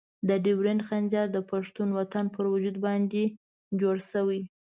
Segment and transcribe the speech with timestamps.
[0.27, 3.23] د ډیورنډ خنجر د پښتون وطن پر وجود باندې
[3.81, 4.41] جوړ شوی.